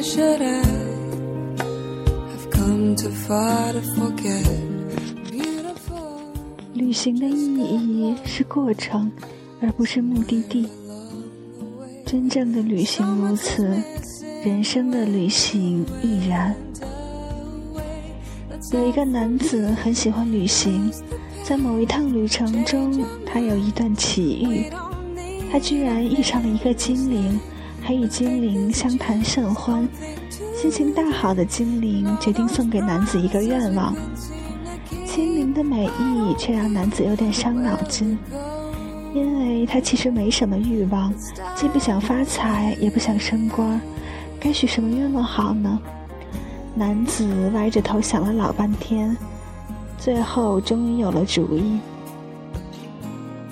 [0.00, 0.62] Should I
[1.58, 4.46] have come too far to forget?
[5.28, 6.20] Beautiful.
[6.72, 9.10] 旅行的意义是过程，
[9.60, 10.68] 而不是目的地。
[12.06, 13.68] 真正的旅行如此，
[14.44, 16.54] 人生的旅行亦然。
[18.72, 20.90] 有一个男子很喜欢旅行，
[21.42, 24.70] 在某一趟旅程中，他有一段奇遇，
[25.50, 27.38] 他居然遇上了一个精灵，
[27.82, 29.88] 还与精灵相谈甚欢。
[30.54, 33.94] 心情大好的精灵决定送给男子一个愿望，
[35.06, 38.18] 精灵的美意却让男子有点伤脑筋。
[39.14, 41.12] 因为他其实没什么欲望，
[41.56, 43.80] 既不想发财，也不想升官，
[44.38, 45.80] 该许什么愿望好呢？
[46.74, 49.16] 男子歪着头想了老半天，
[49.96, 51.78] 最后终于有了主意。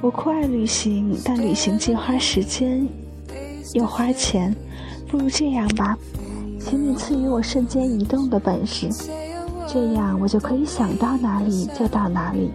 [0.00, 2.86] 我酷爱旅行，但旅行既花时间
[3.72, 4.54] 又花钱，
[5.08, 5.96] 不如这样吧，
[6.60, 8.88] 请你赐予我瞬间移动的本事，
[9.66, 12.50] 这样我就可以想到哪里就到哪里。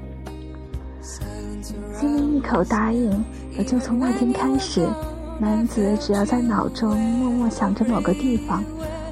[1.99, 3.23] 精灵一口答应，
[3.57, 4.87] 也就从那天开始，
[5.39, 8.63] 男子只要在脑中默默想着某个地方，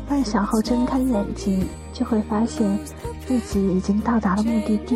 [0.08, 2.80] 半晌后睁开眼睛，就会发现
[3.26, 4.96] 自己已经到达了目的地。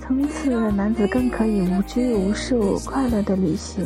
[0.00, 3.84] 从此，男子更可以无拘无束、快乐的旅行。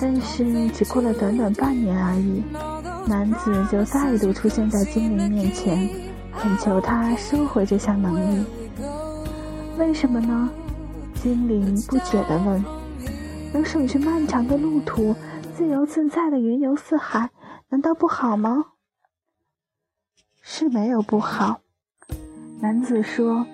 [0.00, 2.42] 但是，只过了短短半年而已，
[3.08, 5.88] 男子就再度出现在精灵面前，
[6.38, 8.44] 恳求他收回这项能力。
[9.78, 10.50] 为什么呢？
[11.14, 12.62] 精灵不解地问
[13.54, 15.14] ：“能省去漫长的路途，
[15.56, 17.30] 自由自在的云游四海，
[17.70, 18.64] 难道不好吗？”
[20.42, 21.60] 是没有不好。
[22.60, 23.46] 男子说：“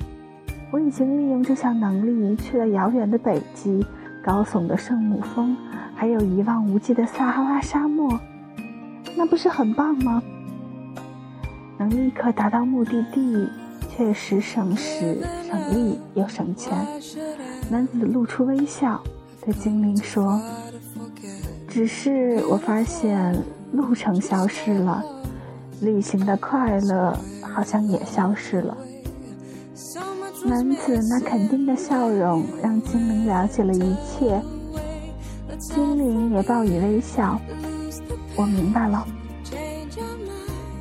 [0.73, 3.87] 我已经利用这项能力去了遥远的北极、
[4.23, 5.57] 高耸的圣母峰，
[5.95, 8.19] 还有一望无际的撒哈拉沙漠，
[9.17, 10.23] 那不是很棒吗？
[11.79, 13.49] 能立刻达到目的地。”
[13.95, 16.75] 确实省时、省力又省钱。
[17.69, 18.99] 男子露出微笑，
[19.45, 20.41] 对精灵说
[21.69, 23.37] ：“只是我发现
[23.71, 25.05] 路程消失了，
[25.83, 28.75] 旅行的快乐好像也消失了。”
[30.45, 34.43] 男子那肯定的笑容让精灵了解了一切。
[35.59, 37.41] 精灵也报以微笑
[38.35, 39.07] ：“我明白了。”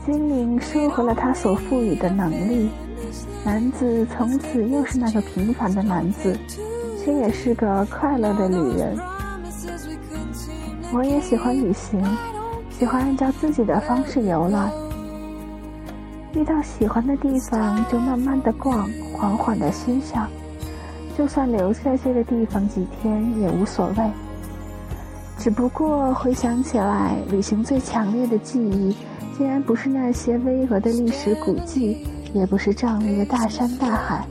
[0.05, 2.69] 精灵收回了他所赋予的能力。
[3.45, 6.35] 男子从此又是那个平凡的男子，
[7.03, 8.97] 却也是个快乐的旅人。
[10.93, 12.03] 我也喜欢旅行，
[12.69, 14.71] 喜欢按照自己的方式游览。
[16.33, 20.29] 遇到喜欢的地方就慢慢的逛，缓缓的欣赏。
[21.17, 24.11] 就算留在这个地方几天也无所谓。
[25.37, 28.95] 只不过回想起来，旅行最强烈的记忆，
[29.37, 32.07] 竟然不是那些巍峨的历史古迹。
[32.33, 34.25] 也不是壮丽的大山大海，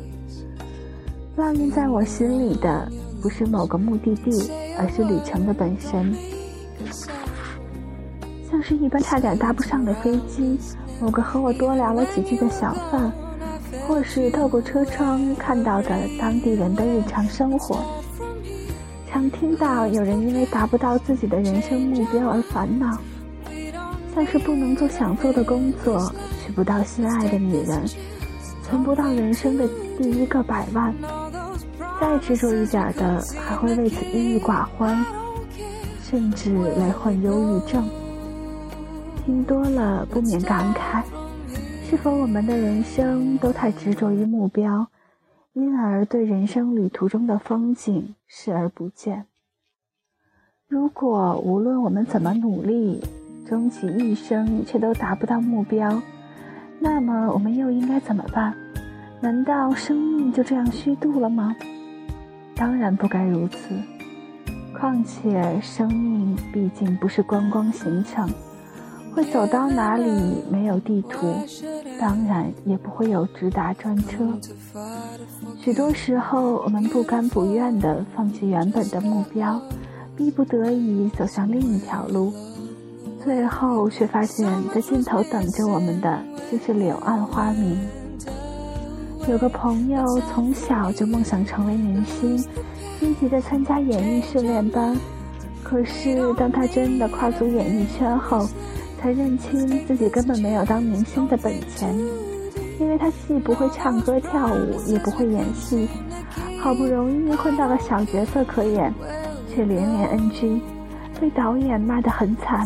[1.37, 2.91] 烙印在我心里的
[3.21, 6.11] 不是某个目的地，而是旅程的本身。
[8.51, 10.59] 像是一班差点搭不上的飞机，
[11.01, 13.11] 某个和我多聊了几句的小贩，
[13.87, 15.89] 或是透过车窗看到的
[16.19, 17.79] 当地人的日常生活。
[19.11, 22.99] 常听到有人因为达不到自己的人生目标而烦恼，
[24.15, 26.13] 像是不能做想做的工作。
[26.45, 27.83] 娶不到心爱的女人，
[28.63, 30.95] 存不到人生的第一个百万，
[32.01, 35.05] 再执着一点的，还会为此郁郁寡欢，
[36.03, 37.89] 甚至来患忧郁症。
[39.25, 41.03] 听多了不免感慨：
[41.89, 44.87] 是否我们的人生都太执着于目标，
[45.53, 49.27] 因而对人生旅途中的风景视而不见？
[50.67, 53.03] 如果无论我们怎么努力，
[53.47, 56.01] 终其一生却都达不到目标，
[56.79, 58.55] 那么我们又应该怎么办？
[59.21, 61.55] 难道生命就这样虚度了吗？
[62.57, 63.75] 当然不该如此。
[64.79, 68.27] 况且生命毕竟不是观光行程，
[69.15, 70.11] 会走到哪里
[70.51, 71.35] 没有地图，
[71.99, 74.27] 当然也不会有直达专车。
[75.61, 79.61] 许多时候，我们不甘不愿地放弃原本的目标，
[80.17, 82.33] 逼不得已走向另一条路。
[83.23, 86.19] 最后却发现，在尽头等着我们的
[86.51, 87.79] 就是柳暗花明。
[89.29, 90.03] 有个朋友
[90.33, 92.39] 从小就梦想成为明星，
[92.99, 94.97] 积极的参加演艺训练班。
[95.63, 98.49] 可是当他真的跨足演艺圈后，
[99.01, 101.99] 才认清自己根本没有当明星的本钱，
[102.79, 105.89] 因为他既不会唱歌跳舞，也不会演戏，
[106.61, 108.93] 好不容易混到了小角色可演，
[109.49, 110.61] 却连连 NG，
[111.19, 112.63] 被导演骂得很惨。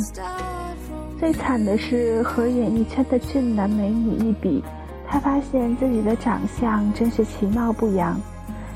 [1.20, 4.62] 最惨的是和演艺圈的俊男美女一比，
[5.06, 8.20] 他发现自己的长相真是其貌不扬。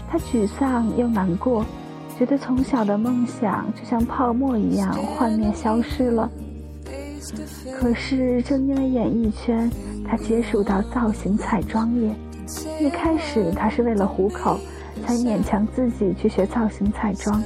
[0.08, 1.66] 他沮丧又难过，
[2.16, 6.30] 觉得从小的梦想就像泡沫一样幻灭消失了。
[7.78, 9.70] 可是正因为演艺圈，
[10.04, 12.14] 他接触到造型彩妆业。
[12.80, 14.58] 一开始他是为了糊口，
[15.06, 17.42] 才勉强自己去学造型彩妆。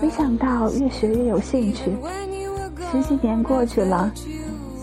[0.00, 1.96] 没想到越学越有兴趣。
[2.90, 4.12] 十几年过去了，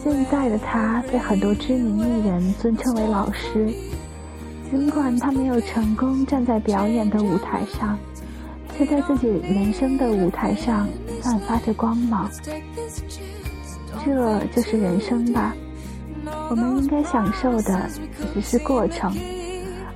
[0.04, 3.74] 现在的他被很多知名艺人尊称为老师。
[4.69, 7.98] 尽管他没有成功站在表演的舞台上，
[8.78, 10.88] 却在自己人生的舞台上
[11.21, 12.30] 散发着光芒。
[14.03, 15.55] 这就是人生吧。
[16.49, 17.89] 我们应该享受的
[18.33, 19.15] 只是过程，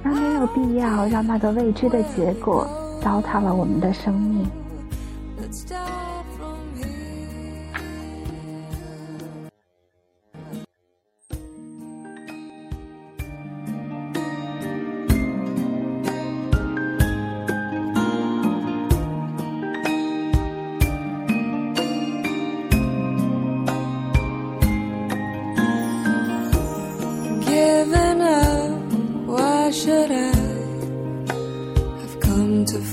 [0.04, 2.68] 而没有必要让那个未知的结果
[3.02, 4.46] 糟蹋了我们的生命。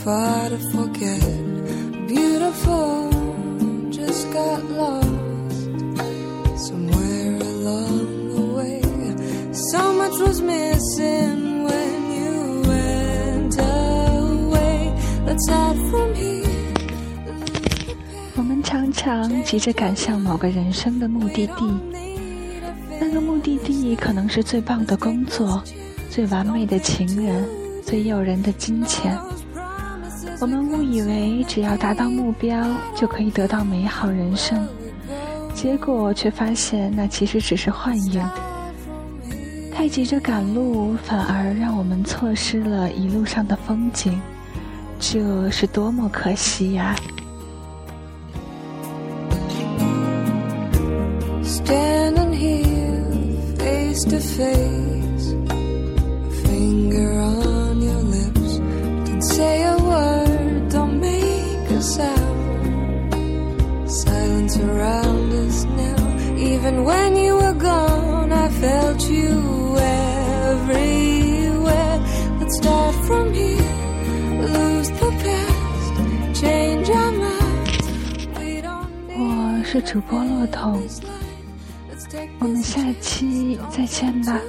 [0.06, 1.20] But forget.
[2.06, 3.10] Beautiful
[3.90, 5.04] just got love
[6.56, 8.82] somewhere along the way.
[9.52, 14.94] So much was missing when you went away.
[15.26, 16.46] Let's start from here.
[18.36, 21.80] 我们常常急着赶向某个人生的目的地，
[23.00, 25.60] 那个目的地可能是最棒的工作、
[26.08, 27.44] 最完美的情人、
[27.84, 29.18] 最诱人的金钱。
[30.38, 34.68] 我们误以为只要达到目标就可以得到美好人生，
[35.54, 38.22] 结果却发现那其实只是幻影。
[39.74, 44.20] 太急着赶路，反而让我们错失了一路上的风景，
[44.98, 46.94] 这是多么可惜呀
[51.42, 54.65] ！Standing here face to face,
[79.82, 80.82] 主播骆童，
[82.38, 84.40] 我们下期再见吧。